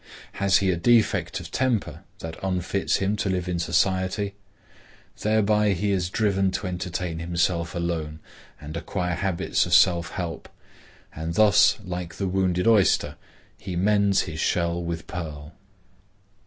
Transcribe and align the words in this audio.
Has 0.31 0.57
he 0.57 0.71
a 0.71 0.77
defect 0.77 1.39
of 1.39 1.51
temper 1.51 2.01
that 2.21 2.39
unfits 2.43 2.95
him 2.95 3.15
to 3.17 3.29
live 3.29 3.47
in 3.47 3.59
society? 3.59 4.33
Thereby 5.19 5.73
he 5.73 5.91
is 5.91 6.09
driven 6.09 6.49
to 6.53 6.65
entertain 6.65 7.19
himself 7.19 7.75
alone 7.75 8.19
and 8.59 8.75
acquire 8.75 9.13
habits 9.13 9.67
of 9.67 9.75
self 9.75 10.13
help; 10.13 10.49
and 11.13 11.35
thus, 11.35 11.77
like 11.85 12.15
the 12.15 12.27
wounded 12.27 12.65
oyster, 12.67 13.15
he 13.55 13.75
mends 13.75 14.21
his 14.21 14.39
shell 14.39 14.81
with 14.83 15.05
pearl. 15.05 15.53